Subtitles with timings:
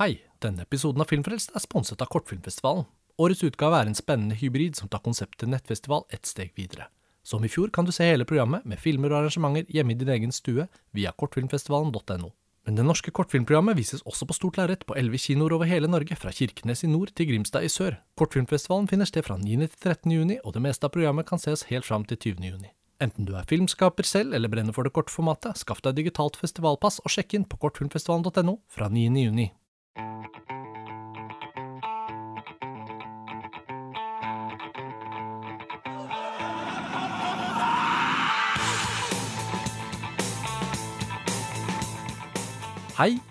[0.00, 2.86] Hei, denne episoden av Filmfrelst er sponset av Kortfilmfestivalen.
[3.20, 6.86] Årets utgave er en spennende hybrid som tar konseptet nettfestival ett steg videre.
[7.20, 10.08] Som i fjor kan du se hele programmet med filmer og arrangementer hjemme i din
[10.16, 10.64] egen stue
[10.96, 12.32] via kortfilmfestivalen.no.
[12.64, 16.16] Men det norske kortfilmprogrammet vises også på stort lerret på elleve kinoer over hele Norge,
[16.16, 18.00] fra Kirkenes i nord til Grimstad i sør.
[18.16, 19.68] Kortfilmfestivalen finner sted fra 9.
[19.68, 20.16] til 13.
[20.16, 22.48] juni, og det meste av programmet kan ses helt fram til 20.
[22.54, 22.72] juni.
[23.04, 27.02] Enten du er filmskaper selv eller brenner for det korte formatet, skaff deg digitalt festivalpass
[27.04, 29.10] og sjekk inn på kortfilmfestivalen.no fra 9.
[29.28, 29.50] juni.
[29.96, 30.02] Hei,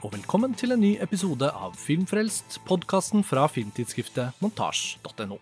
[0.03, 5.37] og velkommen til en ny episode av Filmfrelst, podkasten fra filmtidsskriftet montasj.no.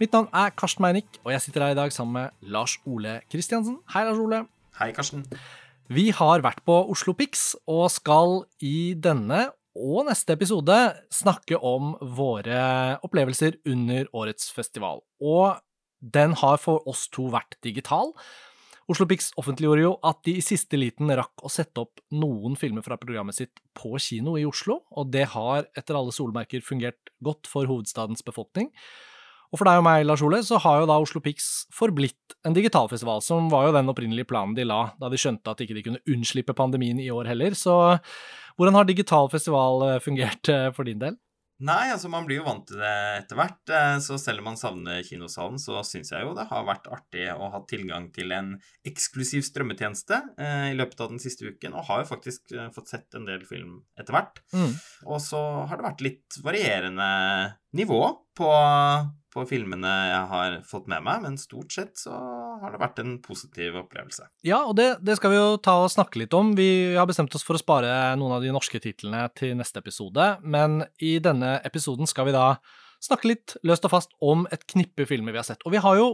[0.00, 3.20] Mitt navn er Karsten Meinick, og jeg sitter her i dag sammen med Lars Ole
[3.30, 3.78] Kristiansen.
[3.94, 4.46] Hei, Lars Ole.
[4.80, 5.22] Hei, Karsten.
[5.86, 10.76] Vi har vært på Oslo Pix og skal i denne og neste episode
[11.12, 15.00] snakke om våre opplevelser under årets festival.
[15.20, 15.60] Og
[16.02, 18.12] den har for oss to vært digital.
[18.90, 22.84] Oslo Pix offentliggjorde jo at de i siste liten rakk å sette opp noen filmer
[22.84, 27.48] fra programmet sitt på kino i Oslo, og det har etter alle solmerker fungert godt
[27.48, 28.72] for hovedstadens befolkning.
[29.52, 32.54] Og for deg og meg, Lars Ole, så har jo da Oslo Pix forblitt en
[32.56, 35.84] digitalfestival, som var jo den opprinnelige planen de la da de skjønte at ikke de
[35.84, 37.52] kunne unnslippe pandemien i år heller.
[37.58, 37.74] Så
[38.56, 41.20] hvordan har digital festival eh, fungert eh, for din del?
[41.62, 43.60] Nei, altså man blir jo vant til det etter hvert.
[43.70, 47.28] eh, Så selv om man savner kinosalen, så syns jeg jo det har vært artig
[47.30, 48.56] å ha tilgang til en
[48.88, 52.90] eksklusiv strømmetjeneste eh, i løpet av den siste uken, og har jo faktisk eh, fått
[52.90, 54.42] sett en del film etter hvert.
[54.56, 54.74] Mm.
[55.06, 57.10] Og så har det vært litt varierende
[57.78, 58.02] nivå
[58.36, 58.50] på,
[59.32, 62.16] på filmene jeg har fått med meg, men stort sett så
[62.60, 64.26] har det vært en positiv opplevelse.
[64.46, 66.52] Ja, og det, det skal vi jo ta og snakke litt om.
[66.58, 70.28] Vi har bestemt oss for å spare noen av de norske titlene til neste episode,
[70.42, 72.46] men i denne episoden skal vi da
[73.02, 75.64] snakke litt løst og fast om et knippe filmer vi har sett.
[75.66, 76.08] Og vi har jo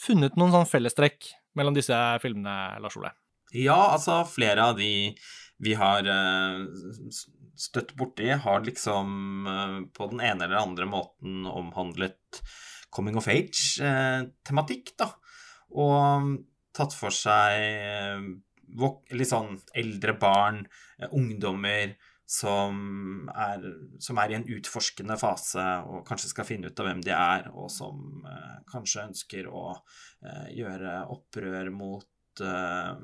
[0.00, 3.12] funnet noen sånn fellestrekk mellom disse filmene, Lars Ole.
[3.54, 5.14] Ja, altså flere av de
[5.62, 6.64] vi har eh,
[7.56, 12.42] støtt borti, har liksom eh, på den ene eller andre måten omhandlet
[12.94, 15.12] coming of age-tematikk, da.
[15.74, 16.34] Og
[16.74, 18.26] tatt for seg eh,
[19.14, 20.64] litt sånn eldre barn,
[20.98, 21.94] eh, ungdommer,
[22.26, 23.64] som er,
[24.00, 27.50] som er i en utforskende fase og kanskje skal finne ut av hvem de er,
[27.52, 32.94] og som eh, kanskje ønsker å eh, gjøre opprør mot eh,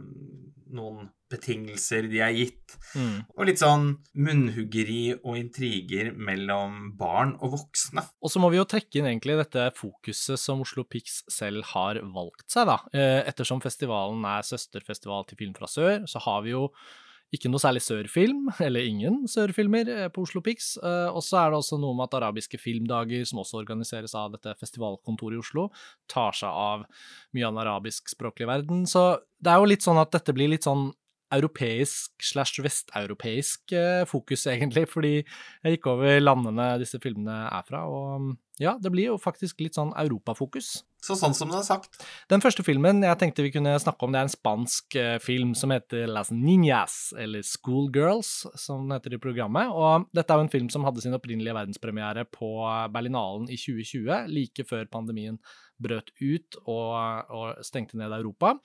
[0.72, 2.76] noen betingelser de er gitt.
[2.94, 3.20] Mm.
[3.36, 8.04] Og litt sånn munnhuggeri og intriger mellom barn og voksne.
[8.22, 12.00] Og så må vi jo trekke inn egentlig dette fokuset som Oslo Pix selv har
[12.14, 12.80] valgt seg, da.
[12.94, 16.66] Eh, Ettersom festivalen er søsterfestival til Film fra sør, så har vi jo
[17.30, 20.72] ikke noe særlig sørfilm, eller ingen sørfilmer, eh, på Oslo Pix.
[20.82, 24.32] Eh, Og så er det også noe med at arabiske filmdager, som også organiseres av
[24.34, 25.68] dette festivalkontoret i Oslo,
[26.10, 26.82] tar seg av
[27.36, 28.82] mye av den arabiskspråklige verden.
[28.91, 30.88] Så det er jo litt sånn at dette blir litt sånn
[31.34, 37.86] europeisk slash vesteuropeisk eh, fokus, egentlig, fordi jeg gikk over landene disse filmene er fra,
[37.88, 40.82] og ja, det blir jo faktisk litt sånn europafokus.
[41.00, 42.02] Så sånn som det er sagt.
[42.28, 45.54] Den første filmen jeg tenkte vi kunne snakke om, det er en spansk eh, film
[45.56, 49.72] som heter Las Niñas, eller Schoolgirls, som den heter i programmet.
[49.72, 52.52] Og dette er jo en film som hadde sin opprinnelige verdenspremiere på
[52.92, 55.41] Berlinalen i 2020, like før pandemien
[55.80, 58.58] brøt ut og, og stengte ned Europa.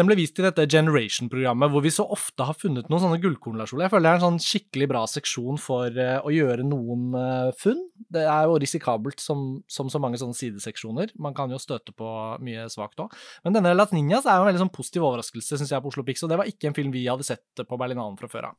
[0.00, 3.58] Den ble vist i dette Generation-programmet, hvor vi så ofte har funnet noen sånne gullkorn.
[3.60, 3.84] Lars Ole.
[3.84, 7.50] Jeg føler det er en sånn skikkelig bra seksjon for eh, å gjøre noen eh,
[7.60, 7.82] funn.
[8.08, 11.12] Det er jo risikabelt som, som så mange sånne sideseksjoner.
[11.20, 12.08] Man kan jo støte på
[12.40, 13.12] mye svakt òg.
[13.44, 16.06] Men denne Las Niñas er jo en veldig sånn positiv overraskelse, syns jeg, på Oslo
[16.08, 18.58] Pix, og det var ikke en film vi hadde sett på Berlinalen fra før av.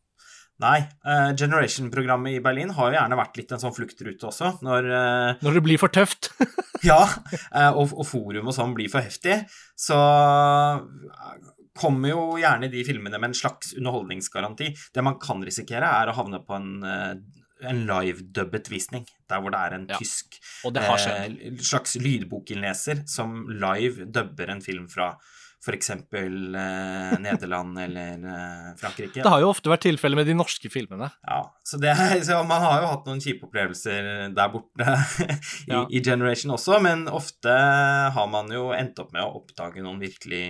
[0.61, 4.89] Nei, Uh, Generation-programmet i Berlin har jo gjerne vært litt en sånn fluktrute også, når
[4.94, 6.29] uh, Når det blir for tøft.
[6.85, 7.01] Ja,
[7.51, 9.41] Uh, og, og forum og sånn blir for heftig,
[9.77, 9.97] så
[11.77, 14.69] kommer jo gjerne de filmene med en slags underholdningsgaranti.
[14.94, 16.72] Det man kan risikere, er å havne på en,
[17.61, 20.37] en live-dubbet visning, der hvor det er en Ja, tysk
[20.67, 25.13] eh, slags lydbokinnleser som live dubber en film fra
[25.61, 25.90] f.eks.
[25.93, 29.22] Eh, Nederland eller eh, Frankrike.
[29.22, 31.11] Det har jo ofte vært tilfellet med de norske filmene.
[31.28, 31.93] Ja, så, det,
[32.25, 34.87] så man har jo hatt noen kjipe opplevelser der borte
[35.28, 35.84] i, Ja.
[35.90, 37.53] i Generation også, men ofte
[38.17, 40.43] har man jo endt opp med å oppdage noen virkelig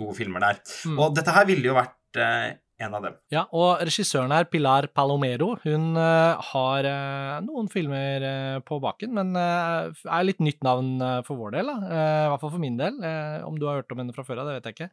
[0.00, 0.62] gode filmer der.
[0.88, 0.98] Mm.
[0.98, 2.48] Og dette her ville jo vært eh,
[2.82, 3.16] en av dem.
[3.32, 9.12] Ja, og regissøren her, Pilar Palomero, hun uh, har uh, noen filmer uh, på baken,
[9.16, 10.96] men er litt nytt navn
[11.26, 11.76] for vår del, da.
[11.92, 12.98] I hvert fall for min del.
[13.46, 14.88] om du har hørt om henne fra før av, det vet jeg ikke.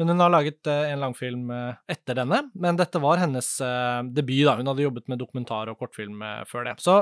[0.00, 1.50] Men hun har laget en langfilm
[1.90, 2.42] etter denne.
[2.54, 3.48] Men dette var hennes
[4.16, 4.56] debut, da.
[4.60, 6.76] Hun hadde jobbet med dokumentar og kortfilm før det.
[6.84, 7.00] Så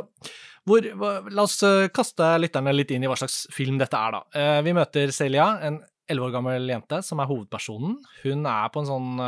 [0.68, 0.88] hvor,
[1.32, 1.60] la oss
[1.94, 4.48] kaste lytterne litt inn i hva slags film dette er, da.
[4.66, 7.98] vi møter Celia, en elleve år gammel jente som er hovedpersonen.
[8.24, 9.22] Hun er på en sånn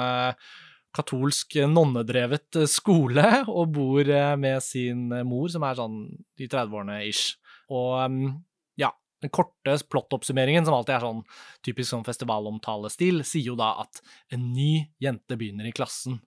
[0.96, 3.26] katolsk nonnedrevet eh, skole
[3.58, 5.98] og bor eh, med sin eh, mor, som er sånn
[6.38, 7.36] de 30-årene ish.
[7.70, 8.32] Og mm,
[8.80, 8.90] ja,
[9.22, 11.22] den korte plottoppsummeringen, som alltid er sånn
[11.66, 14.02] typisk sånn festivalomtalestil, sier jo da at
[14.34, 14.72] en ny
[15.02, 16.20] jente begynner i klassen.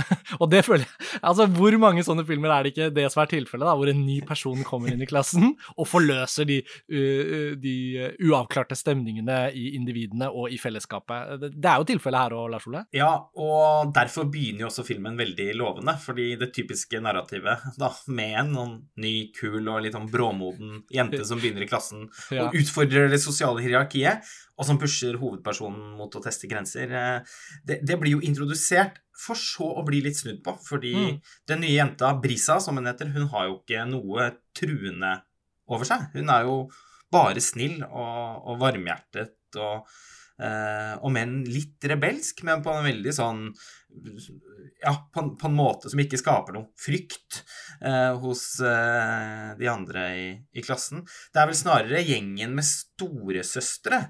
[0.40, 3.30] og det føler jeg Altså, hvor mange sånne filmer er det ikke det som er
[3.30, 7.74] tilfellet, da, hvor en ny person kommer inn i klassen og forløser de, uh, de
[8.24, 11.46] uavklarte stemningene i individene og i fellesskapet?
[11.52, 12.84] Det er jo tilfellet her òg, Lars Ole?
[12.96, 18.38] Ja, og derfor begynner jo også filmen veldig lovende, fordi det typiske narrativet, da, med
[18.42, 22.46] en noen ny, kul og litt sånn bråmoden jente som begynner i klassen ja.
[22.46, 24.26] og utfordrer det sosiale hierarkiet,
[24.58, 26.92] og som pusher hovedpersonen mot å teste grenser,
[27.66, 30.56] det, det blir jo introdusert for så å bli litt snudd på.
[30.66, 31.18] Fordi mm.
[31.50, 35.16] den nye jenta, Brisa, som hun heter, hun har jo ikke noe truende
[35.72, 36.08] over seg.
[36.16, 36.56] Hun er jo
[37.12, 39.88] bare snill og, og varmhjertet og,
[40.40, 43.46] eh, om enn litt rebelsk, men på en veldig sånn
[44.82, 47.42] Ja, på en, på en måte som ikke skaper noe frykt
[47.84, 51.04] eh, hos eh, de andre i, i klassen.
[51.30, 54.00] Det er vel snarere gjengen med storesøstre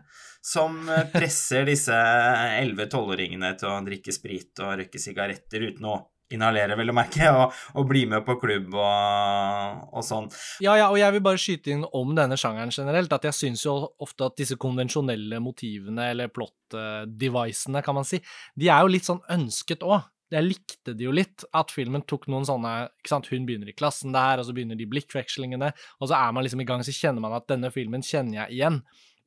[0.43, 6.01] som eh, presser disse 11-12-åringene til å drikke sprit og røyke sigaretter uten å
[6.33, 10.31] inhalere, vel å merke, og, og, bli med på klubb og, og, sånn.
[10.65, 13.67] Ja, ja, og jeg vil bare skyte inn om denne sjangeren generelt, at jeg syns
[13.67, 18.23] jo ofte at disse konvensjonelle motivene, eller plot-devicene, kan man si,
[18.59, 20.09] de er jo litt sånn ønsket òg.
[20.33, 23.77] Jeg likte det jo litt, at filmen tok noen sånne ikke sant, Hun begynner i
[23.77, 25.69] klassen der, og så begynner de blikkvekslingene,
[26.01, 28.57] og så er man liksom i gang, så kjenner man at denne filmen kjenner jeg
[28.57, 28.81] igjen.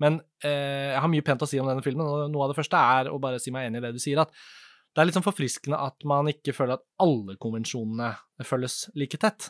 [0.04, 2.60] Men eh, jeg har mye pent å si om denne filmen, og noe av det
[2.60, 4.34] første er å bare si meg enig i det du sier, at
[4.96, 8.14] det er litt sånn forfriskende at man ikke føler at alle konvensjonene
[8.48, 9.50] følges like tett.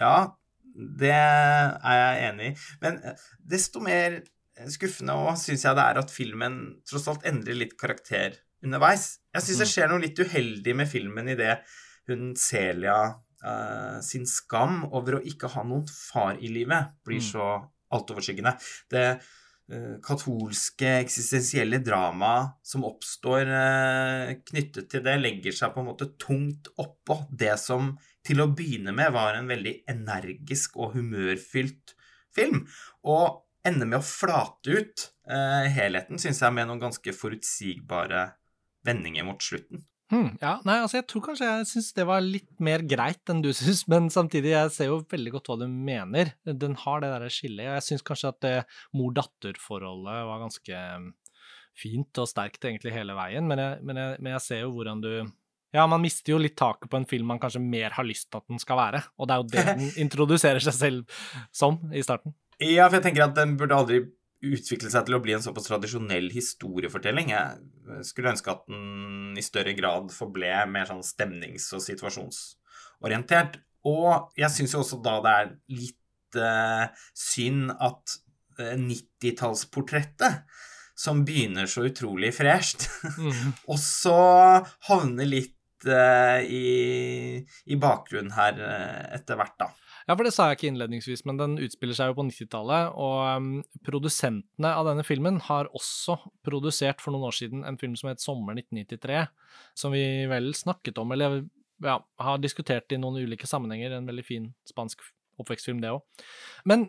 [0.00, 0.34] Ja,
[0.72, 2.54] det er jeg enig i.
[2.84, 4.20] Men eh, desto mer
[4.72, 6.58] skuffende òg syns jeg det er at filmen
[6.88, 9.16] tross alt endrer litt karakter underveis.
[9.34, 9.72] Jeg syns det mm.
[9.72, 11.54] skjer noe litt uheldig med filmen i det
[12.10, 12.96] hun Celia
[13.44, 17.28] uh, sin skam over å ikke ha noen far i livet blir mm.
[17.32, 17.46] så
[17.92, 18.54] altoverskyggende.
[18.90, 19.06] Det
[20.04, 22.32] katolske eksistensielle drama
[22.66, 27.94] som oppstår eh, knyttet til det, legger seg på en måte tungt oppå det som
[28.26, 31.96] til å begynne med var en veldig energisk og humørfylt
[32.34, 32.66] film,
[33.04, 38.28] og ender med å flate ut eh, helheten, syns jeg, med noen ganske forutsigbare
[38.86, 39.84] vendinger mot slutten.
[40.12, 43.40] Hmm, ja, nei, altså jeg tror kanskje jeg syns det var litt mer greit enn
[43.44, 46.34] du syns, men samtidig, jeg ser jo veldig godt hva du mener.
[46.44, 47.64] Den har det derre skillet.
[47.70, 48.56] Jeg syns kanskje at det
[48.98, 51.06] mor-datter-forholdet var ganske mm,
[51.80, 55.00] fint og sterkt egentlig hele veien, men jeg, men, jeg, men jeg, ser jo hvordan
[55.00, 55.12] du
[55.72, 58.42] Ja, man mister jo litt taket på en film man kanskje mer har lyst til
[58.42, 62.04] at den skal være, og det er jo det den introduserer seg selv som i
[62.04, 62.36] starten.
[62.60, 64.04] Ja, for jeg tenker at den burde aldri
[64.42, 67.30] utvikle seg til å bli en såpass tradisjonell historiefortelling.
[67.34, 73.60] Jeg skulle ønske at den i større grad forble mer sånn stemnings- og situasjonsorientert.
[73.88, 76.84] Og jeg syns jo også da det er litt uh,
[77.18, 78.18] synd at
[78.60, 80.44] eh, 90-tallsportrettet,
[81.02, 82.86] som begynner så utrolig fresht,
[83.18, 83.56] mm.
[83.74, 84.14] også
[84.90, 85.56] havner litt
[85.88, 88.58] uh, i, i bakgrunnen her
[89.18, 89.70] etter hvert, da.
[90.08, 93.18] Ja, for det sa jeg ikke innledningsvis, men den utspiller seg jo på 90-tallet, og
[93.38, 93.50] um,
[93.86, 98.22] produsentene av denne filmen har også produsert for noen år siden en film som het
[98.22, 99.20] Sommer 1993,
[99.78, 101.44] som vi vel snakket om, eller
[101.82, 105.04] ja, har diskutert i noen ulike sammenhenger, en veldig fin spansk
[105.42, 106.24] oppvekstfilm, det òg.
[106.68, 106.84] Men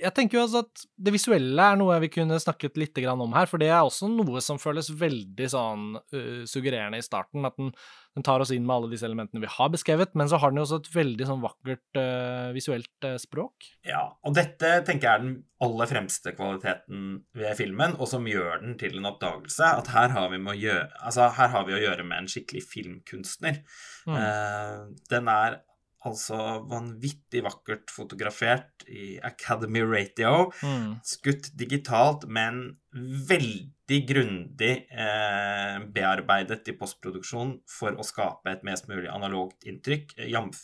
[0.00, 3.46] jeg tenker jo altså at det visuelle er noe vi kunne snakket litt om her,
[3.50, 7.46] for det er også noe som føles veldig sånn uh, suggererende i starten.
[7.46, 7.70] At den,
[8.16, 10.60] den, tar oss inn med alle disse elementene vi har beskrevet, men så har den
[10.60, 13.70] jo også et veldig sånn vakkert uh, visuelt uh, språk.
[13.86, 18.64] Ja, og dette tenker jeg er den aller fremste kvaliteten ved filmen, og som gjør
[18.64, 19.74] den til en oppdagelse.
[19.82, 23.62] At her har vi, gjøre, altså, her har vi å gjøre med en skikkelig filmkunstner.
[24.02, 24.96] Mm.
[25.12, 25.60] den er
[26.08, 26.36] altså
[26.70, 30.50] vanvittig vakkert fotografert i Academy Radio.
[30.62, 30.96] Mm.
[31.06, 39.08] Skutt digitalt, men veldig grundig eh, bearbeidet i postproduksjon for å skape et mest mulig
[39.12, 40.60] analogt inntrykk, jf.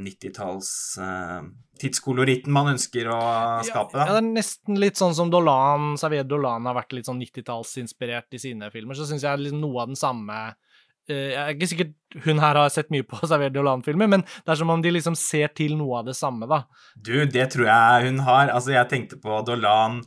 [0.00, 0.70] 90-talls
[1.02, 1.50] eh,
[1.82, 3.20] tidskoloritten man ønsker å
[3.66, 3.98] skape.
[3.98, 7.20] Ja, Ja, det er nesten litt sånn som Dolan, Savier Dolan har vært litt sånn
[7.20, 8.96] 90-tallsinspirert i sine filmer.
[8.96, 10.69] Så syns jeg liksom noe av den samme eh,
[11.10, 14.60] Jeg er ikke sikkert hun her har sett mye på Xavier Dolan-filmer, men det er
[14.62, 16.64] som om de liksom ser til noe av det samme, da.
[16.96, 18.50] Du, det tror jeg hun har.
[18.54, 20.00] Altså, jeg tenkte på Dolan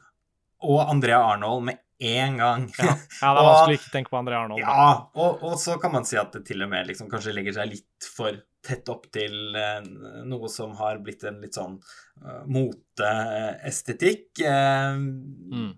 [0.63, 2.65] og Andrea Arnold med én gang.
[2.77, 4.63] Ja, ja det er vanskelig å ikke tenke på Andrea Arnold.
[4.63, 7.59] Ja, og, og, så kan man si at det til og med liksom kanskje legger
[7.59, 9.81] seg litt for tett opp til eh,
[10.27, 11.75] noe som har blitt en litt sånn
[12.23, 14.39] uh, moteestetikk.
[14.39, 15.71] Eh, mm.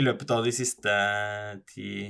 [0.00, 0.92] I løpet av de siste
[1.70, 2.08] ti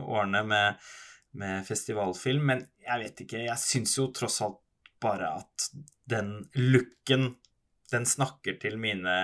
[0.00, 0.92] årene med,
[1.38, 2.44] med festivalfilm.
[2.52, 4.60] Men jeg vet ikke, jeg syns jo tross alt
[5.02, 5.70] bare at
[6.10, 7.32] den looken,
[7.92, 9.16] den snakker til mine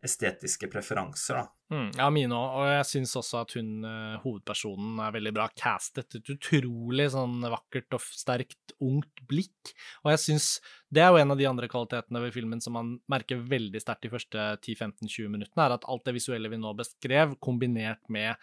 [0.00, 1.48] estetiske preferanser, da.
[1.70, 2.54] Mm, ja, mine òg.
[2.58, 6.16] Og jeg syns også at hun, uh, hovedpersonen, er veldig bra castet.
[6.18, 9.74] Et utrolig sånn vakkert og sterkt, ungt blikk.
[10.02, 10.48] Og jeg syns
[10.90, 14.08] det er jo en av de andre kvalitetene ved filmen som man merker veldig sterkt
[14.08, 18.34] de første 10-15-20 minuttene, er at alt det visuelle vi nå beskrev, kombinert med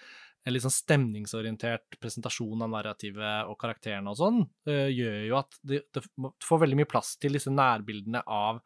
[0.47, 5.57] en litt sånn stemningsorientert presentasjon av narrativet og karakterene og sånn, uh, gjør jo at
[5.67, 6.05] det, det,
[6.45, 8.63] får veldig mye plass til disse nærbildene av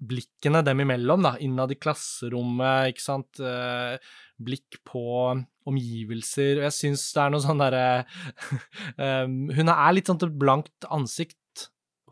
[0.00, 3.98] blikkene dem imellom, da, innad i klasserommet, ikke sant, uh,
[4.40, 5.02] blikk på
[5.68, 7.84] omgivelser, og jeg syns det er noe sånn derre
[8.96, 11.36] um, Hun er litt sånn et blankt ansikt,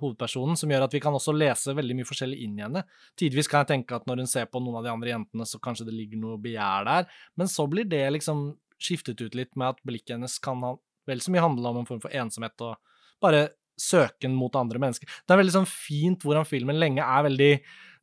[0.00, 2.84] hovedpersonen, som gjør at vi kan også lese veldig mye forskjellig inn i henne.
[3.18, 5.60] Tidvis kan jeg tenke at når hun ser på noen av de andre jentene, så
[5.62, 9.74] kanskje det ligger noe begjær der, men så blir det liksom skiftet ut litt med
[9.74, 10.76] at blikket hennes kan ha
[11.08, 12.76] vel så mye handle om en form for ensomhet og
[13.22, 15.06] bare søken mot andre mennesker.
[15.06, 17.52] Det er veldig sånn fint hvordan filmen lenge er veldig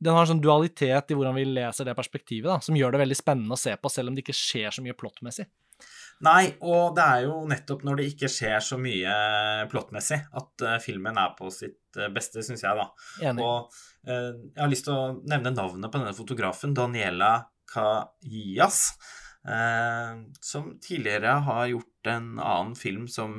[0.05, 2.99] Den har en sånn dualitet i hvordan vi leser det perspektivet, da, som gjør det
[2.99, 5.47] veldig spennende å se på, selv om det ikke skjer så mye plottmessig.
[6.23, 9.15] Nei, og det er jo nettopp når det ikke skjer så mye
[9.71, 12.87] plottmessig, at uh, filmen er på sitt uh, beste, syns jeg, da.
[13.27, 13.43] Enig.
[13.43, 13.67] Og
[14.07, 17.35] uh, jeg har lyst til å nevne navnet på denne fotografen, Daniela
[17.71, 18.87] Kajias,
[20.41, 23.35] som tidligere har gjort en annen film som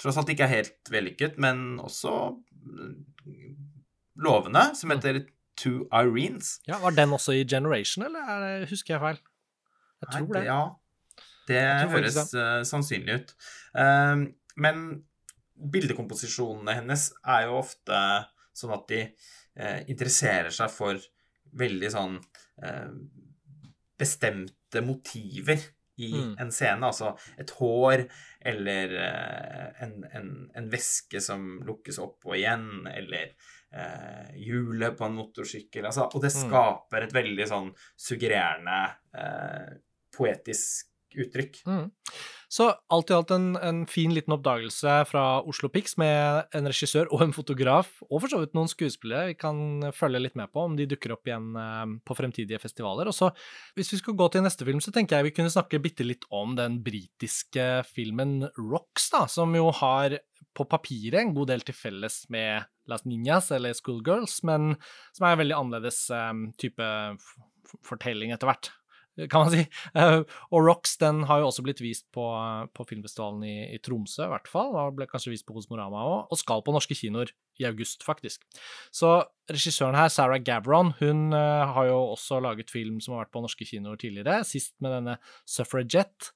[0.00, 3.46] tross alt ikke er helt vellykket, men også eh,
[4.22, 4.96] lovende, som mm.
[4.96, 5.22] heter
[5.56, 6.58] Two Irenes.
[6.68, 9.22] Ja, Var den også i Generation, eller det, husker jeg feil?
[10.04, 10.44] Jeg tror Nei, det.
[10.50, 10.60] Ja,
[11.48, 11.62] det
[11.92, 13.34] høres uh, sannsynlig ut.
[13.76, 14.26] Uh,
[14.62, 14.86] men
[15.56, 18.00] bildekomposisjonene hennes er jo ofte
[18.56, 21.12] sånn at de uh, interesserer seg for
[21.56, 22.18] veldig sånn
[23.96, 25.60] bestemte motiver
[26.00, 26.30] i mm.
[26.40, 26.88] en scene.
[26.88, 27.10] Altså
[27.40, 28.02] et hår
[28.48, 28.92] eller
[29.84, 33.32] en, en, en, væske som lukkes opp og igjen, eller
[34.36, 35.88] hjulet på en motorsykkel.
[35.88, 36.38] Altså, og det mm.
[36.42, 37.70] skaper et veldig sånn
[38.08, 38.80] suggererende,
[40.16, 41.60] poetisk uttrykk.
[41.66, 41.86] Mm.
[42.52, 47.10] Så alt i alt en, en, fin liten oppdagelse fra Oslo Pics med en regissør
[47.14, 50.62] og en fotograf, og for så vidt noen skuespillere vi kan følge litt med på
[50.68, 53.10] om de dukker opp igjen eh, på fremtidige festivaler.
[53.10, 53.32] Og så,
[53.78, 56.28] hvis vi skal gå til neste film, så tenker jeg vi kunne snakke bitte litt
[56.34, 60.20] om den britiske filmen Rocks, da, som jo har
[60.56, 64.76] på papiret en god del til felles med Las Niñas eller Schoolgirls, men
[65.16, 66.86] som er en veldig annerledes um, type
[67.84, 68.70] fortelling etter hvert
[69.30, 69.64] kan man si.
[69.96, 72.24] Uh, og Rocks den har jo også blitt vist på,
[72.76, 74.74] på filmfestivalen i, i, Tromsø, i hvert fall.
[74.76, 78.44] Og ble kanskje vist på Kosmorama òg, og skal på norske kinoer i august, faktisk.
[78.94, 79.18] Så
[79.50, 83.44] regissøren her, Sarah Gavron, hun uh, har jo også laget film som har vært på
[83.46, 85.16] norske kinoer tidligere, sist med denne
[85.48, 86.34] Suffragette.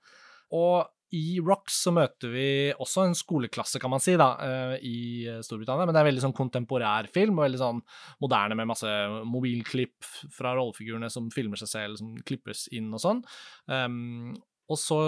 [0.56, 2.48] Og i Rocks så møter vi
[2.78, 4.98] også en skoleklasse, kan man si, da, eh, i
[5.44, 5.86] Storbritannia.
[5.86, 7.80] Men det er en veldig sånn kontemporær film, og veldig sånn
[8.22, 8.92] moderne med masse
[9.26, 13.24] mobilklipp fra rollefigurene som filmer seg selv, som klippes inn og sånn.
[13.66, 14.38] Um,
[14.70, 14.98] og så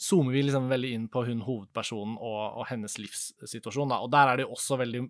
[0.00, 3.92] zoomer vi liksom veldig inn på hun hovedpersonen og, og, hennes livssituasjon.
[3.92, 4.00] Da.
[4.00, 5.02] Og der er det jo også veldig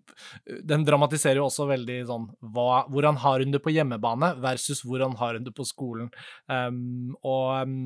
[0.67, 5.15] Den dramatiserer jo også veldig sånn hva, Hvordan har hun det på hjemmebane versus hvordan
[5.21, 6.11] har hun det på skolen?
[6.51, 7.77] Um, og um,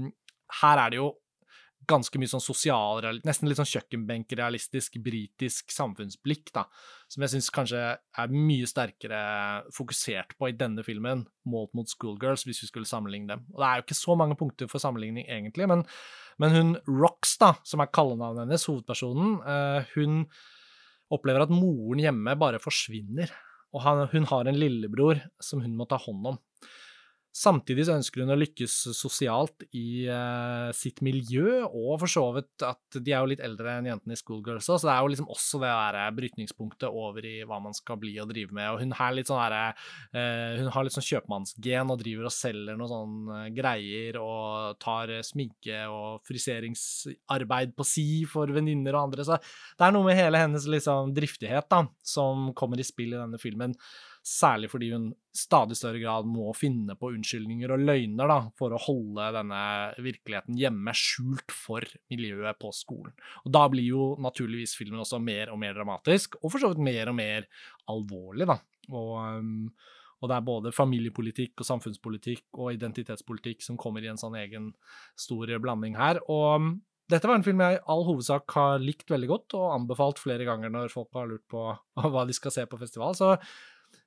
[0.63, 1.11] her er det jo
[1.89, 6.67] ganske mye sånn sosial, nesten litt sånn kjøkkenbenkrealistisk britisk samfunnsblikk, da,
[7.11, 9.21] som jeg syns kanskje er mye sterkere
[9.75, 13.47] fokusert på i denne filmen, målt mot Schoolgirls, hvis vi skulle sammenligne dem.
[13.55, 15.85] Og det er jo ikke så mange punkter for sammenligning, egentlig, men,
[16.43, 20.25] men hun Rox, da, som er kallenavnet hennes, hovedpersonen, uh, hun
[21.11, 23.33] opplever at moren hjemme bare forsvinner,
[23.75, 26.39] og han, hun har en lillebror som hun må ta hånd om.
[27.31, 32.65] Samtidig så ønsker hun å lykkes sosialt i uh, sitt miljø, og for så vidt
[32.67, 35.13] at de er jo litt eldre enn jentene i Schoolgirls òg, så det er jo
[35.13, 38.73] liksom også det der brytningspunktet over i hva man skal bli og drive med.
[38.73, 39.79] Og hun, er litt sånn der,
[40.17, 44.83] uh, hun har litt sånn kjøpmannsgen og driver og selger noen sånn uh, greier og
[44.83, 50.19] tar sminke og friseringsarbeid på si for venninner og andre, så det er noe med
[50.19, 53.79] hele hennes liksom driftighet da, som kommer i spill i denne filmen.
[54.21, 58.81] Særlig fordi hun stadig større grad må finne på unnskyldninger og løgner da, for å
[58.85, 59.61] holde denne
[60.03, 63.15] virkeligheten hjemme, skjult for miljøet på skolen.
[63.47, 66.85] Og Da blir jo naturligvis filmen også mer og mer dramatisk, og for så vidt
[66.85, 67.49] mer og mer
[67.89, 68.51] alvorlig.
[68.51, 68.59] da.
[68.91, 69.73] Og, um,
[70.21, 74.75] og det er både familiepolitikk og samfunnspolitikk og identitetspolitikk som kommer i en sånn egen
[75.17, 76.21] stor blanding her.
[76.29, 76.73] Og um,
[77.11, 80.45] dette var en film jeg i all hovedsak har likt veldig godt, og anbefalt flere
[80.45, 81.71] ganger når folk har lurt på
[82.13, 83.17] hva de skal se på festival.
[83.17, 83.39] Så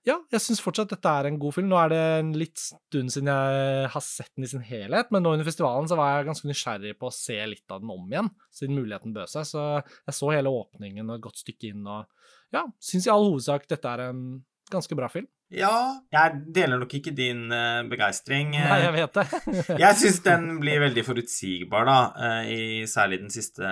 [0.04, 1.70] ja, jeg syns fortsatt dette er en god film.
[1.72, 5.24] Nå er det en litt stund siden jeg har sett den i sin helhet, men
[5.24, 8.10] nå under festivalen så var jeg ganske nysgjerrig på å se litt av den om
[8.12, 9.48] igjen, siden muligheten bød seg.
[9.48, 12.10] Så jeg så hele åpningen og et godt stykke inn, og
[12.56, 14.26] ja, syns i all hovedsak dette er en
[14.74, 15.30] ganske bra film.
[15.54, 18.56] Ja, jeg deler nok ikke din uh, begeistring.
[18.58, 19.26] Nei, jeg vet det.
[19.84, 23.72] jeg syns den blir veldig forutsigbar, da, uh, i særlig den siste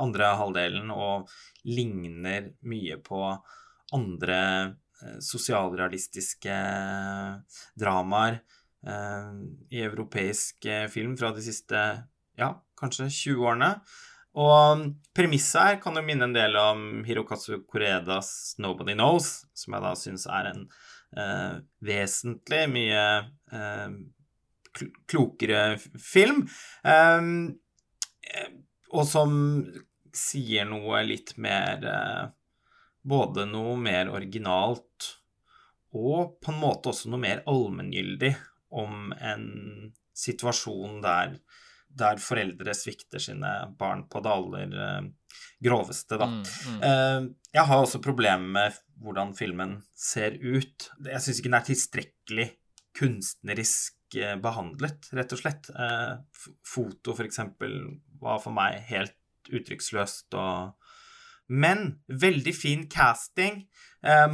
[0.00, 1.28] andre halvdelen, og
[1.66, 3.22] ligner mye på
[3.96, 4.40] andre
[5.20, 6.56] sosialrealistiske
[7.78, 8.38] dramaer
[9.70, 11.80] i europeisk film fra de siste
[12.38, 13.70] ja, kanskje 20 årene.
[14.36, 14.82] Og
[15.16, 19.92] premisset her kan jo minne en del om Hirokazu Koredas 'Nobody Knows', som jeg da
[19.96, 20.66] syns er en
[21.16, 23.04] eh, vesentlig mye
[23.52, 23.96] eh,
[25.08, 26.44] klokere film.
[26.84, 27.22] Eh,
[28.92, 29.32] og som
[30.16, 32.26] sier noe litt mer eh,
[33.06, 34.85] Både noe mer originalt
[35.96, 38.34] og på en måte også noe mer allmenngyldig
[38.76, 39.46] om en
[40.16, 41.38] situasjon der
[41.96, 45.06] der foreldre svikter sine barn på det aller uh,
[45.64, 46.28] groveste, da.
[46.28, 46.80] Mm, mm.
[46.82, 50.90] Uh, jeg har også problemer med hvordan filmen ser ut.
[51.06, 52.48] Jeg syns ikke den er tilstrekkelig
[52.96, 55.70] kunstnerisk uh, behandlet, rett og slett.
[56.66, 57.78] foto, for eksempel,
[58.20, 60.74] var for meg helt uttrykksløst og
[61.48, 63.68] Men veldig fin casting.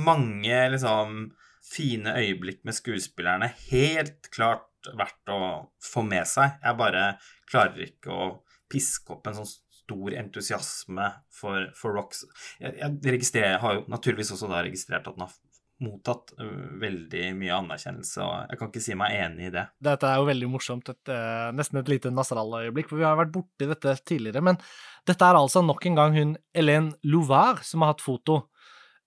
[0.01, 1.27] mange liksom
[1.73, 3.53] fine øyeblikk med skuespillerne.
[3.71, 5.43] Helt klart verdt å
[5.83, 6.59] få med seg.
[6.63, 7.05] Jeg bare
[7.51, 8.31] klarer ikke å
[8.73, 9.53] piske opp en sånn
[9.83, 12.25] stor entusiasme for, for Rocks.
[12.63, 15.35] Jeg, jeg, har jo naturligvis også da registrert at den har
[15.83, 16.31] mottatt
[16.79, 19.65] veldig mye anerkjennelse, og jeg kan ikke si meg enig i det.
[19.83, 21.13] Dette er jo veldig morsomt, et,
[21.59, 24.45] nesten et lite Nasrallah-øyeblikk, for vi har vært borti dette tidligere.
[24.47, 24.61] Men
[25.09, 28.45] dette er altså nok en gang hun Hélène Louvard som har hatt foto.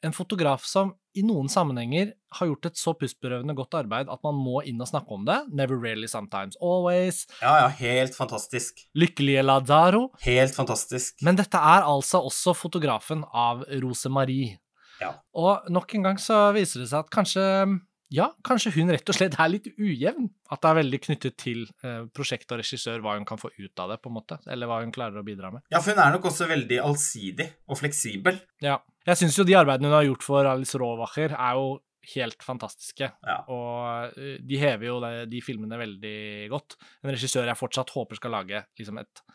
[0.04, 4.38] En fotograf som i noen sammenhenger har gjort et så pustberøvende godt arbeid at man
[4.38, 5.38] må inn og snakke om det.
[5.56, 7.24] Never really, sometimes always.
[7.40, 8.84] Ja, ja, helt fantastisk.
[8.98, 10.10] Lykkelige Ladaro.
[10.26, 11.18] Helt fantastisk.
[11.26, 14.60] Men dette er altså også fotografen av Rose Marie.
[15.02, 15.16] Ja.
[15.36, 17.46] Og nok en gang så viser det seg at kanskje
[18.14, 20.28] ja, kanskje hun rett og slett er litt ujevn.
[20.54, 23.82] At det er veldig knyttet til eh, prosjekt og regissør, hva hun kan få ut
[23.82, 24.38] av det, på en måte.
[24.52, 25.66] Eller hva hun klarer å bidra med.
[25.74, 28.38] Ja, for hun er nok også veldig allsidig og fleksibel.
[28.64, 28.78] Ja.
[29.06, 31.80] Jeg syns jo de arbeidene hun har gjort for Alice Rowacher, er jo
[32.14, 33.10] helt fantastiske.
[33.26, 33.40] Ja.
[33.54, 36.20] Og eh, de hever jo de, filmene veldig
[36.54, 36.78] godt.
[37.02, 39.26] En regissør jeg fortsatt håper skal lage liksom et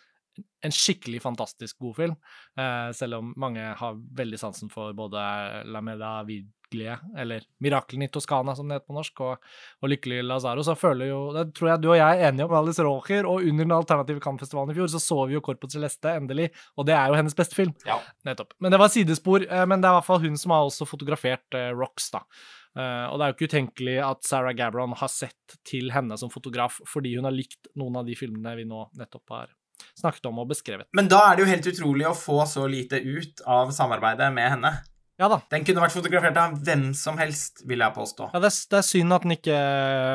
[0.65, 2.15] en skikkelig fantastisk god film,
[2.57, 5.21] eh, selv om mange har veldig sansen for både
[5.69, 9.39] La Meda Vid lykkelige, eller Miraklene i Toskana, som det heter på norsk, og,
[9.83, 12.55] og lykkelige Lazaro, så føler jo Det tror jeg du og jeg er enige om,
[12.55, 16.15] Alice Rocher, og under den alternative kampfestivalen i fjor så så vi jo Corpo Celeste,
[16.17, 17.75] endelig, og det er jo hennes beste film.
[17.87, 18.01] Ja.
[18.25, 18.55] Nettopp.
[18.61, 20.89] Men det var sidespor, eh, men det er i hvert fall hun som har også
[20.89, 22.25] fotografert eh, Rocks, da.
[22.71, 26.31] Uh, og det er jo ikke utenkelig at Sarah Gabron har sett til henne som
[26.31, 29.51] fotograf fordi hun har likt noen av de filmene vi nå nettopp har
[29.99, 30.87] snakket om og beskrevet.
[30.95, 34.55] Men da er det jo helt utrolig å få så lite ut av samarbeidet med
[34.55, 34.73] henne.
[35.21, 35.37] Ja da.
[35.53, 38.31] Den kunne vært fotografert av hvem som helst, vil jeg påstå.
[38.33, 39.57] Ja, det er, det er synd at den ikke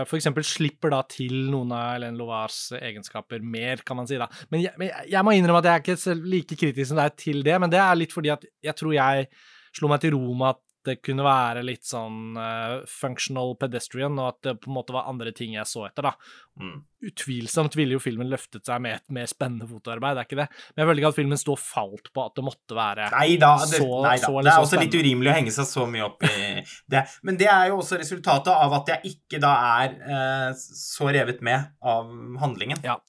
[0.09, 0.29] f.eks.
[0.49, 4.25] slipper da til noen av Hélène Lovars egenskaper mer, kan man si da.
[4.49, 7.45] Men jeg, men jeg, må innrømme at jeg er ikke like kritisk som deg til
[7.45, 9.29] det, men det er litt fordi at jeg tror jeg
[9.75, 14.33] slo meg til ro med at det kunne være litt sånn uh, functional pedestrian, og
[14.33, 16.13] at det på en måte var andre ting jeg så etter, da.
[16.61, 16.75] Mm.
[17.05, 20.47] Utvilsomt ville jo filmen løftet seg med et mer spennende fotoarbeid, det er ikke det.
[20.73, 23.27] Men jeg føler ikke at filmen sto og falt på at det måtte være nei
[23.41, 24.31] da, det, så, nei da.
[24.37, 26.37] det er også litt urimelig å henge seg så mye opp i
[26.95, 27.03] det.
[27.27, 31.43] Men det er jo også resultatet av at jeg ikke da er uh, så revet
[31.45, 32.09] med av
[32.41, 32.79] handlingen.
[32.85, 32.99] Ja.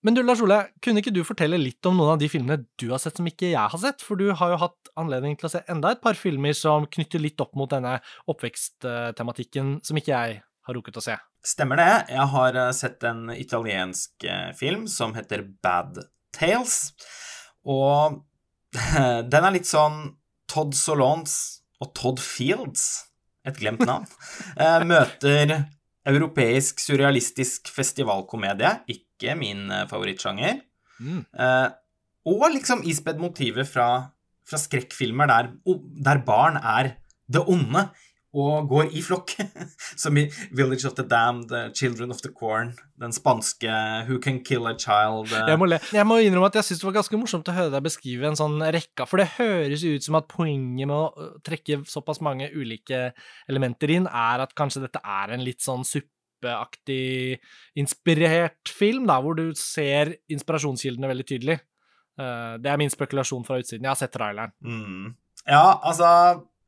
[0.00, 2.86] Men du, Lars Ole, kunne ikke du fortelle litt om noen av de filmene du
[2.88, 4.00] har sett som ikke jeg har sett?
[4.04, 7.20] For du har jo hatt anledning til å se enda et par filmer som knytter
[7.20, 7.98] litt opp mot denne
[8.32, 11.18] oppveksttematikken som ikke jeg har rukket å se.
[11.44, 11.90] Stemmer det.
[12.12, 16.00] Jeg har eh, sett en italiensk eh, film som heter Bad
[16.36, 16.94] Tales.
[17.68, 18.22] Og
[19.32, 20.14] den er litt sånn
[20.50, 21.36] Todd Solons
[21.80, 23.06] og Todd Fields,
[23.46, 24.08] et glemt navn,
[24.60, 25.54] eh, møter
[26.08, 28.78] europeisk surrealistisk festivalkomedie.
[28.88, 30.62] Ikke ikke min eh, favorittsjanger.
[31.00, 31.24] Mm.
[31.28, 31.68] Eh,
[32.30, 33.88] og liksom ispedd motivet fra,
[34.48, 35.50] fra skrekkfilmer der,
[36.04, 36.96] der, barn er
[37.30, 37.88] det onde.
[38.30, 39.32] og går i flokk.
[40.02, 43.66] Som i 'Village of the Damned', 'Children of the Corn', den spanske
[44.06, 45.34] 'Who Can Kill a Child'.
[45.48, 47.82] Jeg må, jeg må innrømme at jeg syns det var ganske morsomt å høre deg
[47.82, 52.22] beskrive en sånn rekke, for det høres ut som at poenget med å trekke såpass
[52.22, 53.10] mange ulike
[53.50, 55.82] elementer inn, er at kanskje dette er en litt sånn
[56.40, 57.40] suppeaktig
[57.78, 61.58] inspirert film, da, hvor du ser inspirasjonskildene veldig tydelig.
[62.16, 63.84] Det er min spekulasjon fra utsiden.
[63.84, 64.52] Jeg har sett traileren.
[64.60, 65.12] Mm.
[65.46, 66.08] Ja, altså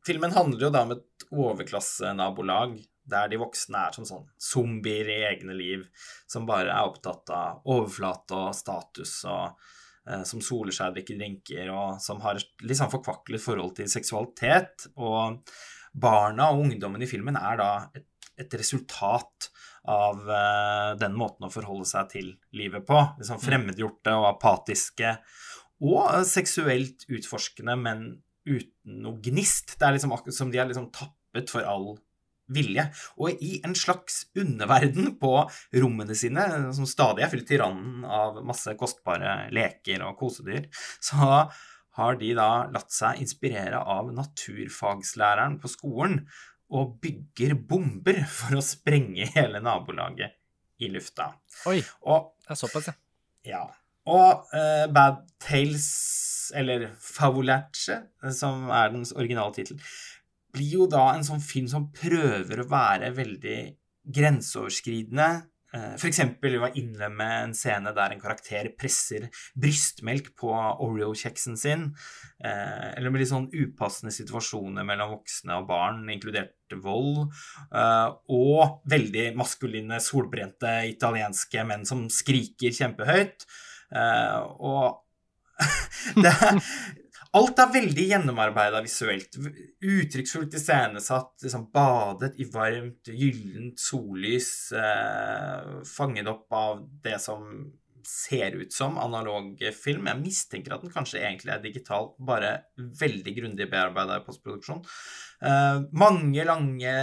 [0.07, 2.75] Filmen handler jo da om et overklassenabolag
[3.13, 5.85] der de voksne er som sånn zombier i egne liv,
[6.31, 9.59] som bare er opptatt av overflate og status, og
[10.09, 13.91] eh, som soler seg, drikker drinker, og som har et litt sånn forkvaklet forhold til
[13.91, 14.89] seksualitet.
[14.99, 15.39] Og
[15.93, 18.09] barna og ungdommen i filmen er da et,
[18.39, 19.52] et resultat
[19.91, 23.01] av eh, den måten å forholde seg til livet på.
[23.19, 25.17] Liksom fremmedgjorte og apatiske,
[25.83, 28.07] og seksuelt utforskende, men
[28.47, 29.77] uten noe gnist.
[29.79, 31.97] Det er liksom akkurat som de er liksom tappet for all
[32.53, 32.85] vilje.
[33.19, 35.35] Og i en slags underverden på
[35.83, 40.69] rommene sine, som stadig er fylt til randen av masse kostbare leker og kosedyr,
[41.03, 41.47] så
[41.99, 46.23] har de da latt seg inspirere av naturfagslæreren på skolen
[46.73, 50.39] og bygger bomber for å sprenge hele nabolaget
[50.83, 51.29] i lufta.
[51.71, 51.79] Oi.
[52.09, 52.89] Og, det er såpass,
[53.47, 53.63] ja.
[54.11, 55.87] Og uh, Bad Tales,
[56.59, 58.01] eller Favolace,
[58.35, 59.79] som er dens originale tittel,
[60.53, 63.61] blir jo da en sånn film som prøver å være veldig
[64.13, 65.29] grenseoverskridende.
[65.73, 71.87] Uh, for eksempel var innlemme en scene der en karakter presser brystmelk på Oreo-kjeksen sin.
[72.45, 77.27] Uh, eller med litt sånn upassende situasjoner mellom voksne og barn, inkludert vold.
[78.33, 83.45] og veldig maskuline, solbrente italienske menn som skriker kjempehøyt.
[84.65, 85.03] Og
[86.25, 86.33] det,
[87.33, 89.39] Alt er veldig gjennomarbeida visuelt.
[89.81, 94.73] Uttrykksfullt iscenesatt, liksom badet i varmt, gyllent sollys.
[94.73, 97.73] eh, fanget opp av det som
[98.05, 100.07] ser ut som analog film.
[100.11, 104.85] Jeg mistenker at den kanskje egentlig er digital, bare veldig grundig bearbeida i postproduksjon.
[105.43, 106.95] Eh, mange lange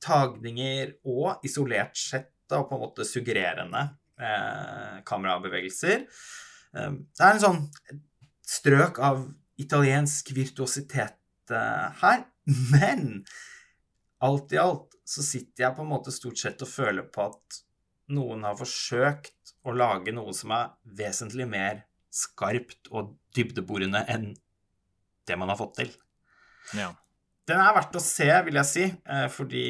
[0.00, 3.82] tagninger og isolert sett da på en måte suggererende
[4.16, 6.06] eh, kamerabevegelser.
[6.72, 7.62] Eh, det er en sånn
[8.48, 9.26] strøk av
[9.58, 12.24] italiensk virtuositet eh, her.
[12.72, 13.24] Men
[14.24, 17.60] alt i alt så sitter jeg på en måte stort sett og føler på at
[18.14, 24.30] noen har forsøkt å lage noe som er vesentlig mer skarpt og dybdeborende enn
[25.28, 25.92] det man har fått til.
[26.76, 26.92] Ja.
[27.48, 29.66] Den er verdt å se, vil jeg si, eh, fordi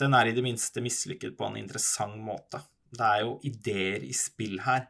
[0.00, 2.60] den er i det minste mislykket på en interessant måte.
[2.94, 4.88] Det er jo ideer i spill her.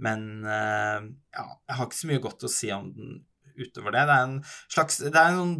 [0.00, 1.04] Men uh,
[1.34, 3.18] ja, jeg har ikke så mye godt å si om den
[3.60, 4.06] utover det.
[4.08, 4.40] Det er en
[4.72, 5.56] slags Det er en sånn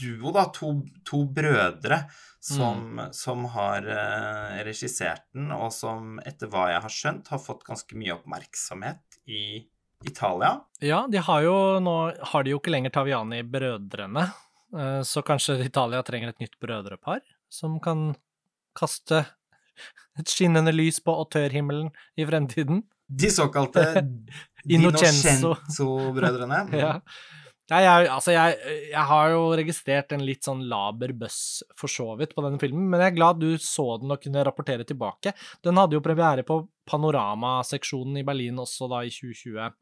[0.00, 0.46] duo, da.
[0.56, 0.72] To,
[1.06, 2.00] to brødre
[2.44, 3.12] som, mm.
[3.16, 7.96] som har uh, regissert den, og som etter hva jeg har skjønt, har fått ganske
[7.96, 9.44] mye oppmerksomhet i
[10.04, 10.58] Italia.
[10.84, 11.94] Ja, de har jo nå
[12.32, 14.26] har de jo ikke lenger Taviani-brødrene,
[14.76, 18.10] uh, så kanskje Italia trenger et nytt brødrepar som kan
[18.76, 19.22] kaste
[20.18, 21.88] et skinnende lys på autørhimmelen
[22.18, 22.82] i fremtiden.
[23.08, 24.04] De såkalte
[24.68, 26.60] Dinocenzo-brødrene.
[26.84, 26.98] ja.
[27.72, 28.56] Nei, jeg, altså jeg,
[28.90, 32.90] jeg, har jo registrert en litt sånn laber buzz for så vidt på denne filmen,
[32.92, 35.32] men jeg er glad du så den og kunne rapportere tilbake.
[35.64, 36.58] Den hadde jo premiere på
[36.90, 39.72] Panorama-seksjonen i Berlin også da i 2020.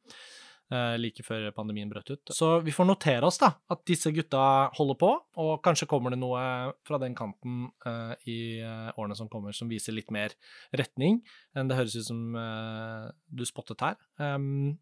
[0.72, 2.30] Eh, like før pandemien brøt ut.
[2.32, 5.10] Så vi får notere oss da, at disse gutta holder på,
[5.42, 6.40] og kanskje kommer det noe
[6.86, 10.32] fra den kanten eh, i uh, årene som kommer som viser litt mer
[10.78, 11.20] retning
[11.58, 14.00] enn det høres ut som eh, du spottet her.
[14.16, 14.78] Um,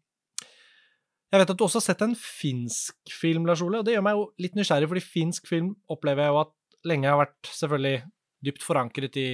[1.31, 4.03] jeg vet at du også har sett en finsk film, Lars Ole, og det gjør
[4.03, 6.55] meg jo litt nysgjerrig, fordi finsk film opplever jeg jo at
[6.91, 7.97] lenge har vært selvfølgelig
[8.41, 9.27] dypt forankret i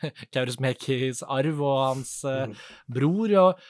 [0.34, 2.58] Kaurismäkis arv og hans mm.
[2.92, 3.34] bror.
[3.40, 3.62] og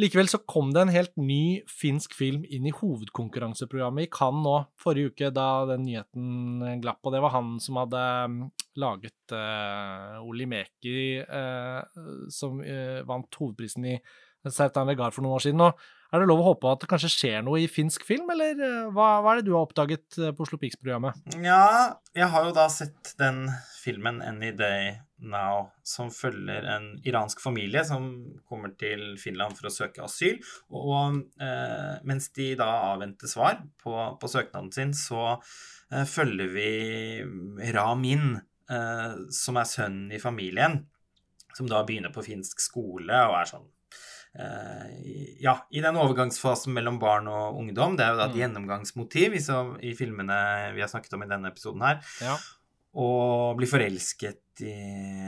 [0.00, 4.56] Likevel så kom det en helt ny finsk film inn i hovedkonkurranseprogrammet i Cannes nå
[4.80, 7.02] forrige uke, da den nyheten glapp.
[7.04, 8.40] Og det var han som hadde mm,
[8.80, 11.82] laget uh, Olimeki, uh,
[12.32, 13.98] som uh, vant hovedprisen i
[14.48, 15.66] Sertan Vegar for noen år siden.
[15.66, 18.58] Og er det lov å håpe at det kanskje skjer noe i finsk film, eller
[18.58, 21.18] eh, hva, hva er det du har oppdaget eh, på Oslo Pics-programmet?
[21.44, 23.44] Ja, jeg har jo da sett den
[23.80, 28.08] filmen Any Day Now, som følger en iransk familie som
[28.48, 30.40] kommer til Finland for å søke asyl.
[30.72, 36.70] Og eh, mens de da avventer svar på, på søknaden sin, så eh, følger vi
[37.76, 40.80] Ramin, eh, som er sønnen i familien,
[41.54, 43.68] som da begynner på finsk skole og er sånn
[44.30, 47.96] ja, i den overgangsfasen mellom barn og ungdom.
[47.98, 48.40] Det er jo da et mm.
[48.44, 50.38] gjennomgangsmotiv i, så, i, filmene
[50.76, 51.98] vi har snakket om i denne episoden her.
[52.22, 52.38] Ja.
[53.00, 54.72] og blir forelsket i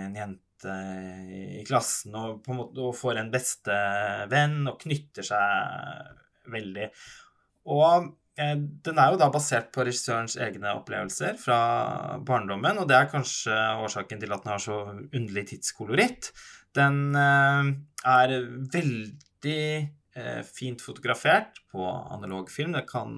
[0.06, 6.50] en jente i klassen og, på en måte, og får en bestevenn og knytter seg
[6.52, 6.88] veldig.
[7.74, 11.58] Og eh, den er jo da basert på regissørens egne opplevelser fra
[12.26, 16.32] barndommen, og det er kanskje årsaken til at den har så underlig tidskoloritt.
[16.76, 17.72] Den eh,
[18.12, 18.38] er
[18.72, 19.61] veldig
[20.14, 22.74] Eh, fint fotografert på analogfilm.
[22.76, 23.14] Det kan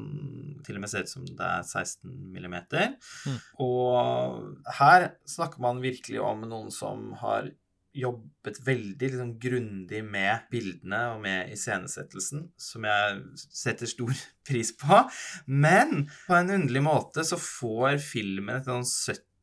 [0.63, 2.93] til og med se ut som det er 16 millimeter.
[3.27, 3.41] Mm.
[3.67, 7.51] Og her snakker man virkelig om noen som har
[7.95, 14.15] jobbet veldig liksom, grundig med bildene og med iscenesettelsen, som jeg setter stor
[14.47, 15.03] pris på.
[15.51, 19.34] Men på en underlig måte så får filmen et sånn 70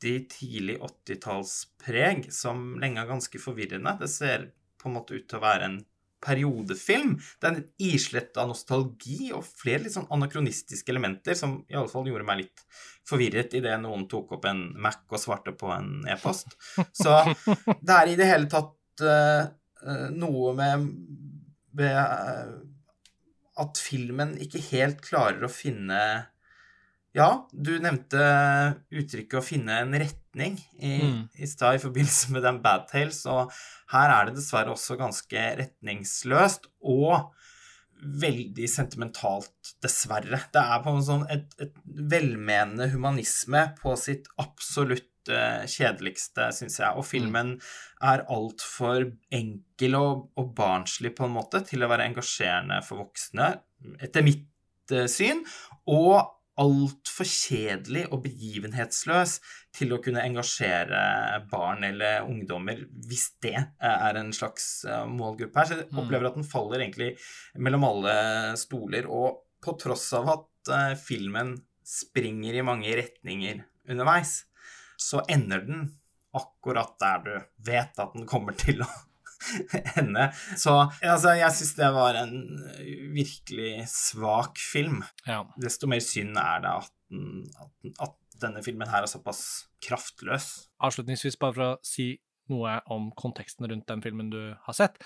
[0.00, 3.96] tidlig 80-tallspreg som lenge er ganske forvirrende.
[4.00, 5.80] Det ser på en måte ut til å være en
[6.20, 7.14] periodefilm.
[7.40, 11.90] Det er en islett av nostalgi og flere litt sånn anakronistiske elementer som i alle
[11.92, 12.64] fall gjorde meg litt
[13.08, 16.56] forvirret idet noen tok opp en Mac og svarte på en e-post.
[17.02, 17.14] Så
[17.86, 19.48] det er i det hele tatt uh,
[20.12, 20.90] noe med,
[21.80, 22.58] med uh,
[23.60, 26.00] at filmen ikke helt klarer å finne
[27.16, 28.22] ja, du nevnte
[28.94, 31.20] uttrykket 'å finne en retning' i, mm.
[31.42, 33.50] i stad i forbindelse med den Bad Tales, og
[33.90, 37.32] her er det dessverre også ganske retningsløst og
[38.00, 40.38] veldig sentimentalt, dessverre.
[40.54, 45.06] Det er på en sånn et, et velmenende humanisme på sitt absolutt
[45.68, 46.96] kjedeligste, syns jeg.
[46.96, 47.52] Og filmen
[48.02, 49.04] er altfor
[49.36, 53.52] enkel og, og barnslig på en måte til å være engasjerende for voksne,
[54.00, 54.48] etter mitt
[55.12, 55.44] syn.
[55.92, 59.36] Og altfor kjedelig og begivenhetsløs
[59.76, 61.00] til å kunne engasjere
[61.50, 65.70] barn eller ungdommer, hvis det er en slags eh, målgruppe her.
[65.70, 66.02] Så jeg mm.
[66.02, 67.14] opplever at den faller egentlig
[67.56, 68.16] mellom alle
[68.60, 69.08] stoler.
[69.08, 71.52] Og på tross av at uh, filmen
[71.84, 74.44] springer i mange retninger underveis,
[75.00, 75.88] så ender den
[76.36, 77.32] akkurat der du
[77.66, 78.88] vet at den kommer til å
[80.00, 80.28] ende.
[80.58, 82.34] Så altså, jeg syns det var en
[83.14, 85.02] virkelig svak film.
[85.26, 85.42] Ja.
[85.60, 87.72] Desto mer synd er det at, den, at,
[88.08, 90.46] at, denne filmen her er såpass kraftløs.
[90.80, 92.14] Avslutningsvis, bare for å si
[92.48, 94.96] noe om konteksten rundt den filmen du har sett,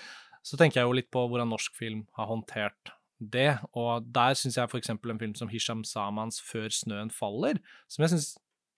[0.45, 3.57] så tenker jeg jo litt på hvordan norsk film har håndtert det.
[3.75, 4.93] Og der syns jeg f.eks.
[4.93, 7.59] en film som Hisham Samans 'Før snøen faller',
[7.91, 8.35] som jeg syns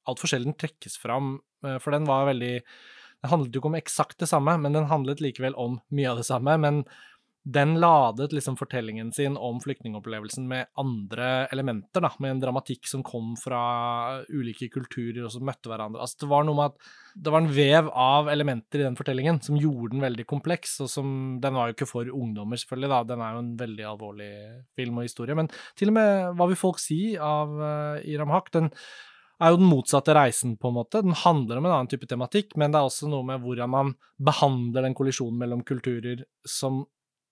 [0.08, 2.62] altfor sjelden trekkes fram, eh, for den var veldig
[3.24, 6.20] det handlet jo ikke om eksakt det samme, men den handlet likevel om mye av
[6.22, 6.58] det samme.
[6.62, 6.84] Men
[7.48, 13.06] den ladet liksom fortellingen sin om flyktningopplevelsen med andre elementer, da, med en dramatikk som
[13.08, 13.62] kom fra
[14.28, 16.02] ulike kulturer og som møtte hverandre.
[16.04, 19.40] Altså, det var noe med at det var en vev av elementer i den fortellingen
[19.46, 23.02] som gjorde den veldig kompleks, og som Den var jo ikke for ungdommer, selvfølgelig, da,
[23.14, 24.32] den er jo en veldig alvorlig
[24.76, 28.52] film og historie, men til og med Hva vil folk si av uh, Iram Haq?
[28.60, 28.74] Den
[29.42, 31.04] er jo den motsatte reisen, på en måte.
[31.06, 33.96] Den handler om en annen type tematikk, men det er også noe med hvordan man
[34.18, 36.86] behandler den kollisjonen mellom kulturer som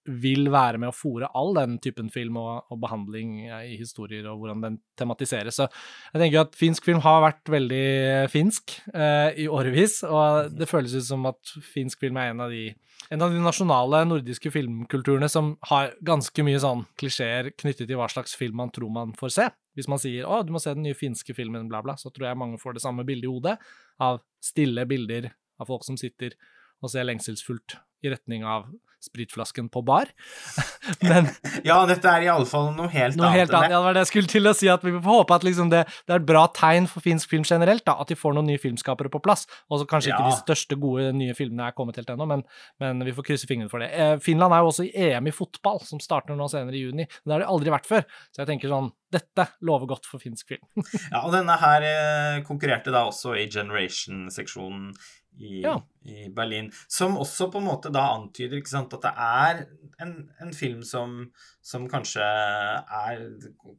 [0.05, 4.37] vil være med å fòre all den typen film og, og, behandling i historier, og
[4.41, 5.57] hvordan den tematiseres.
[5.57, 7.85] Så jeg tenker at finsk film har vært veldig
[8.33, 12.53] finsk eh, i årevis, og det føles ut som at finsk film er en av
[12.53, 12.67] de
[13.13, 18.07] en av de nasjonale nordiske filmkulturene som har ganske mye sånn klisjeer knyttet til hva
[18.09, 19.45] slags film man tror man får se.
[19.75, 22.29] Hvis man sier 'Å, du må se den nye finske filmen', bla, bla, så tror
[22.29, 23.57] jeg mange får det samme bildet i hodet,
[23.99, 26.35] av stille bilder av folk som sitter
[26.81, 28.69] og ser lengselsfullt i retning av
[29.03, 30.11] spritflasken på bar.
[31.09, 31.29] Men
[31.67, 33.45] Ja, dette er i alle fall noe helt noe annet.
[33.45, 33.71] Helt annet.
[33.71, 35.71] Ja, det var det jeg skulle til å si, at vi får håpe at liksom
[35.73, 38.49] det, det, er et bra tegn for finsk film generelt, da, at de får noen
[38.51, 39.45] nye filmskapere på plass.
[39.69, 40.19] Og så kanskje ja.
[40.19, 42.45] ikke de største, gode nye filmene er kommet helt ennå, men,
[42.83, 43.91] men, vi får krysse fingrene for det.
[43.93, 47.07] Eh, Finland er jo også i EM i fotball, som starter nå senere i juni.
[47.23, 48.05] Det har de aldri vært før.
[48.31, 50.65] Så jeg tenker sånn dette lover godt for finsk film.
[51.13, 54.89] ja, og denne her eh, konkurrerte da også i Generation-seksjonen
[55.37, 55.75] i, ja.
[56.03, 56.71] i, Berlin.
[56.87, 59.63] Som også på en måte da antyder sant, at det er
[60.03, 61.17] en, en film som,
[61.63, 63.25] som, kanskje er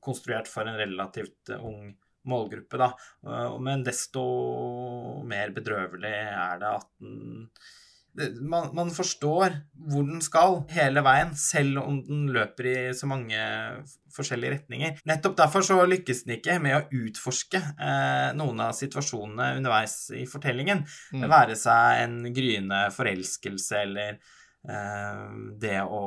[0.05, 1.95] konstruert for en relativt ung
[2.27, 2.91] målgruppe, da.
[3.63, 4.23] Men desto
[5.29, 7.51] mer bedrøvelig er det at den
[8.41, 9.59] man, man, forstår
[9.91, 13.41] hvor den skal hele veien, selv om den løper i så mange
[14.17, 15.03] forskjellige retninger.
[15.09, 20.25] Nettopp derfor så lykkes den ikke med å utforske eh, noen av situasjonene underveis i
[20.31, 20.85] fortellingen.
[21.13, 21.29] Mm.
[21.29, 24.19] Være seg en gryende forelskelse eller
[24.67, 25.99] det å,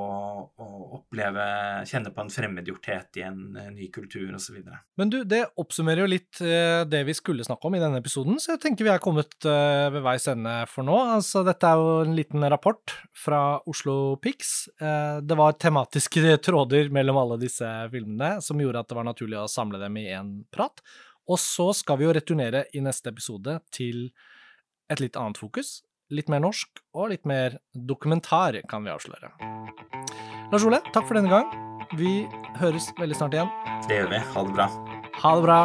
[0.52, 0.66] å,
[0.98, 1.44] oppleve
[1.88, 3.40] Kjenne på en fremmedgjorthet i en,
[3.72, 4.58] ny kultur osv.
[5.00, 8.36] Men du, det oppsummerer jo litt uh, det vi skulle snakke om i denne episoden,
[8.42, 10.98] så jeg tenker vi er kommet uh, ved veis ende for nå.
[11.16, 14.18] Altså, dette er jo en liten rapport fra Oslo.
[14.20, 19.40] Uh, det var tematiske tråder mellom alle disse filmene som gjorde at det var naturlig
[19.40, 20.84] å samle dem i én prat.
[21.30, 24.10] Og så skal vi jo returnere i neste episode til
[24.90, 25.80] et litt annet fokus.
[26.10, 29.30] Litt mer norsk og litt mer dokumentar, kan vi avsløre.
[30.50, 31.52] Lars Ole, takk for denne gang.
[32.00, 32.24] Vi
[32.58, 33.52] høres veldig snart igjen.
[33.86, 34.24] Det gjør vi.
[34.34, 34.68] Ha det bra.
[35.22, 35.60] Ha det bra.